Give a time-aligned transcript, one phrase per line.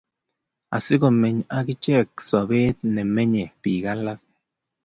[0.75, 4.21] Asikomeny akichek sobet nemenye bik alak